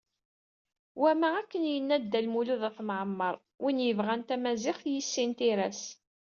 Wamma, 1.01 1.29
akken 1.39 1.63
yenna 1.73 1.97
Dda 1.99 2.19
Lmulud 2.25 2.61
At 2.69 2.79
Mɛemmer: 2.87 3.35
"Win 3.63 3.83
yebɣan 3.87 4.21
tamaziɣt, 4.23 4.83
yissin 4.93 5.31
tira-s." 5.37 5.83